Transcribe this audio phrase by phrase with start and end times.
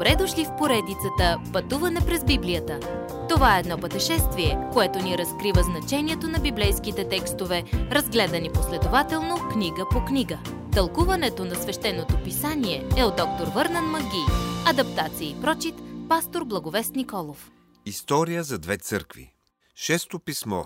[0.00, 2.80] Добре дошли в поредицата Пътуване през Библията.
[3.28, 10.04] Това е едно пътешествие, което ни разкрива значението на библейските текстове, разгледани последователно книга по
[10.04, 10.38] книга.
[10.72, 14.24] Тълкуването на свещеното писание е от доктор Върнан Маги.
[14.66, 15.74] Адаптация и прочит,
[16.08, 17.50] пастор Благовест Николов.
[17.86, 19.32] История за две църкви.
[19.74, 20.64] Шесто писмо.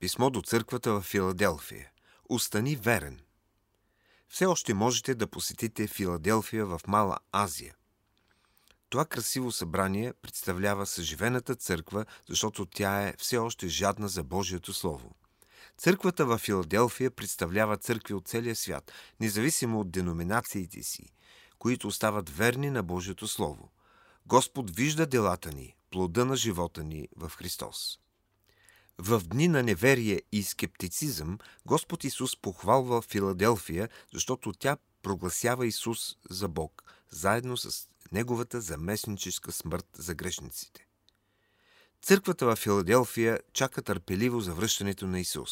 [0.00, 1.90] Писмо до църквата в Филаделфия.
[2.28, 3.20] Остани верен.
[4.28, 7.74] Все още можете да посетите Филаделфия в Мала Азия.
[8.92, 15.14] Това красиво събрание представлява съживената църква, защото тя е все още жадна за Божието Слово.
[15.78, 21.12] Църквата в Филаделфия представлява църкви от целия свят, независимо от деноминациите си,
[21.58, 23.72] които остават верни на Божието Слово.
[24.26, 27.98] Господ вижда делата ни, плода на живота ни в Христос.
[28.98, 36.48] В дни на неверие и скептицизъм Господ Исус похвалва Филаделфия, защото тя прогласява Исус за
[36.48, 40.86] Бог, заедно с Неговата заместническа смърт за грешниците.
[42.02, 45.50] Църквата в Филаделфия чака търпеливо за връщането на Исус.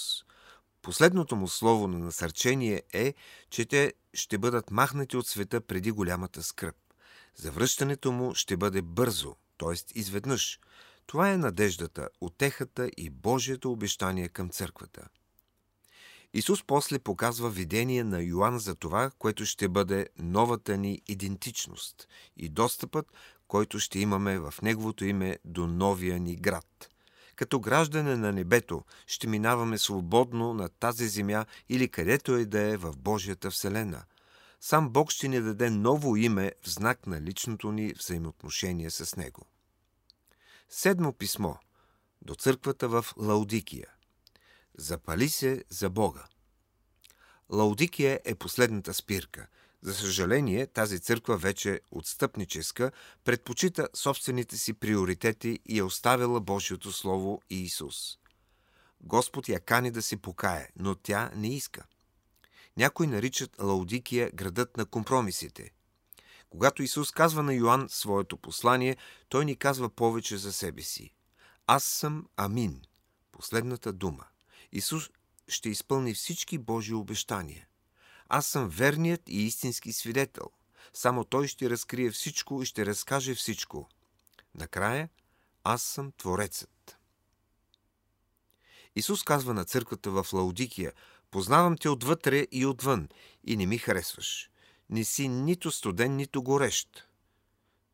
[0.83, 3.15] Последното му слово на насърчение е,
[3.51, 6.77] че те ще бъдат махнати от света преди голямата скръп.
[7.37, 9.99] Завръщането му ще бъде бързо, т.е.
[9.99, 10.61] изведнъж.
[11.07, 15.09] Това е надеждата, отехата и Божието обещание към църквата.
[16.35, 22.49] Исус после показва видение на Йоанн за това, което ще бъде новата ни идентичност и
[22.49, 23.13] достъпът,
[23.49, 26.89] който ще имаме в Неговото име до новия ни град.
[27.37, 32.77] Като граждане на небето ще минаваме свободно на тази земя или където е да е
[32.77, 34.05] в Божията Вселена.
[34.61, 39.47] Сам Бог ще ни даде ново име в знак на личното ни взаимоотношение с Него.
[40.69, 41.55] Седмо писмо
[42.23, 43.87] до църквата в Лаудикия.
[44.79, 46.25] Запали се за Бога.
[47.53, 49.47] Лаудикия е последната спирка.
[49.83, 52.93] За съжаление, тази църква вече отстъпническа,
[53.25, 58.19] предпочита собствените си приоритети и е оставила Божието Слово и Исус.
[59.01, 61.85] Господ я кани да се покае, но тя не иска.
[62.77, 65.71] Някои наричат Лаудикия градът на компромисите–
[66.51, 68.97] когато Исус казва на Йоанн своето послание,
[69.29, 71.15] той ни казва повече за себе си.
[71.67, 72.83] Аз съм Амин,
[73.33, 74.25] последната дума.
[74.73, 75.11] Исус
[75.49, 77.67] ще изпълни всички Божии обещания.
[78.29, 80.51] Аз съм верният и истински свидетел.
[80.95, 83.89] Само Той ще разкрие всичко и ще разкаже всичко.
[84.55, 85.09] Накрая,
[85.65, 86.99] аз съм Творецът.
[88.97, 90.93] Исус казва на църквата в Лаудикия,
[91.31, 93.09] познавам те отвътре и отвън
[93.45, 94.51] и не ми харесваш
[94.91, 97.09] не си нито студен, нито горещ.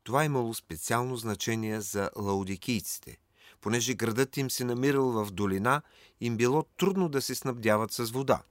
[0.02, 3.18] Това имало специално значение за лаудикийците.
[3.66, 5.82] Понеже градът им се намирал в долина,
[6.20, 8.42] им било трудно да се снабдяват с вода.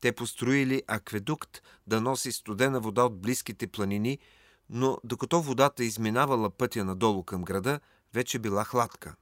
[0.00, 4.18] Те построили акведукт да носи студена вода от близките планини,
[4.68, 7.80] но докато водата изминавала пътя надолу към града,
[8.14, 9.14] вече била хладка.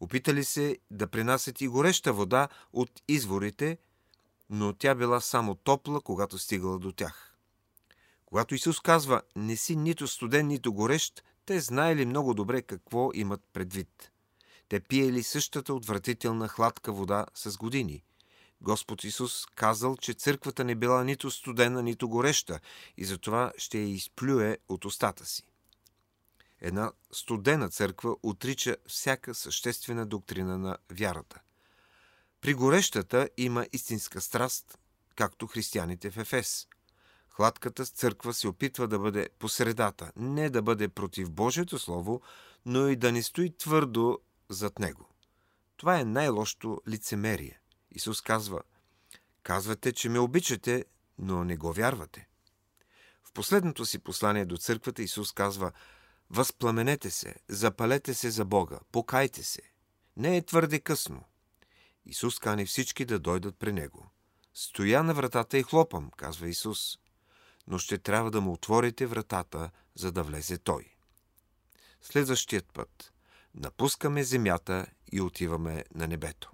[0.00, 3.78] Опитали се да принасят и гореща вода от изворите,
[4.50, 7.34] но тя била само топла, когато стигала до тях.
[8.26, 13.40] Когато Исус казва «не си нито студен, нито горещ», те знаели много добре какво имат
[13.52, 14.10] предвид.
[14.68, 18.02] Те пиели същата отвратителна хладка вода с години.
[18.60, 22.60] Господ Исус казал, че църквата не била нито студена, нито гореща
[22.96, 25.42] и затова ще я изплюе от устата си.
[26.60, 31.40] Една студена църква отрича всяка съществена доктрина на вярата.
[32.40, 34.78] При горещата има истинска страст,
[35.16, 36.68] както християните в Ефес–
[37.36, 42.20] Хладката църква се опитва да бъде посредата, не да бъде против Божието Слово,
[42.66, 44.18] но и да не стои твърдо
[44.48, 45.08] зад него.
[45.76, 47.60] Това е най-лошото лицемерие.
[47.90, 48.62] Исус казва,
[49.42, 50.84] казвате, че ме обичате,
[51.18, 52.28] но не го вярвате.
[53.24, 55.72] В последното си послание до църквата Исус казва,
[56.30, 59.62] възпламенете се, запалете се за Бога, покайте се.
[60.16, 61.24] Не е твърде късно.
[62.06, 64.10] Исус кани всички да дойдат при Него.
[64.54, 66.98] Стоя на вратата и хлопам, казва Исус
[67.66, 70.94] но ще трябва да му отворите вратата, за да влезе той.
[72.00, 73.12] Следващият път
[73.62, 76.50] напускаме земята и отиваме на небето.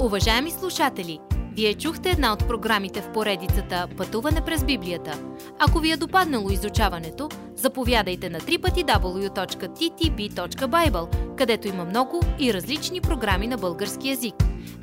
[0.00, 1.18] Уважаеми слушатели,
[1.56, 5.22] вие чухте една от програмите в поредицата Пътуване през Библията.
[5.58, 9.36] Ако ви е допаднало изучаването, заповядайте на www.ttb.bible,
[11.36, 14.34] където има много и различни програми на български язик.